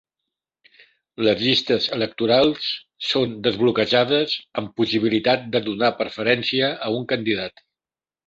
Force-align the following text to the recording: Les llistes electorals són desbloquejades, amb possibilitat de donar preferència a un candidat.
Les 1.25 1.41
llistes 1.47 1.83
electorals 1.97 2.69
són 3.09 3.35
desbloquejades, 3.49 4.33
amb 4.61 4.73
possibilitat 4.81 5.45
de 5.57 5.63
donar 5.71 5.91
preferència 6.03 6.73
a 6.89 6.93
un 7.01 7.09
candidat. 7.15 7.63